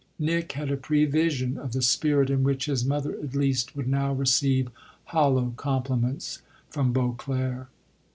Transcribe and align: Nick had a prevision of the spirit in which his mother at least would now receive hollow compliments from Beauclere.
Nick 0.17 0.53
had 0.53 0.71
a 0.71 0.77
prevision 0.77 1.59
of 1.59 1.73
the 1.73 1.81
spirit 1.83 2.31
in 2.31 2.41
which 2.41 2.65
his 2.65 2.83
mother 2.83 3.13
at 3.21 3.35
least 3.35 3.75
would 3.75 3.87
now 3.87 4.11
receive 4.11 4.67
hollow 5.03 5.53
compliments 5.57 6.41
from 6.71 6.91
Beauclere. 6.91 7.67